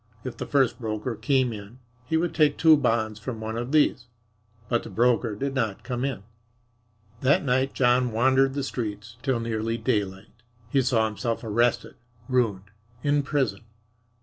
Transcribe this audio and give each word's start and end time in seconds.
If 0.23 0.35
the 0.37 0.47
first 0.47 0.79
broker 0.81 1.15
came 1.15 1.53
in 1.53 1.77
he 2.07 2.17
would 2.17 2.33
take 2.33 2.57
two 2.57 2.75
bonds 2.75 3.19
from 3.19 3.39
one 3.39 3.55
of 3.55 3.71
these. 3.71 4.07
But 4.67 4.81
the 4.81 4.89
broker 4.89 5.35
did 5.35 5.53
not 5.53 5.83
come 5.83 6.03
in. 6.03 6.23
That 7.19 7.43
night 7.45 7.75
John 7.75 8.11
wandered 8.11 8.55
the 8.55 8.63
streets 8.63 9.17
till 9.21 9.39
nearly 9.39 9.77
daylight. 9.77 10.41
He 10.71 10.81
saw 10.81 11.05
himself 11.05 11.43
arrested, 11.43 11.97
ruined, 12.27 12.71
in 13.03 13.21
prison. 13.21 13.61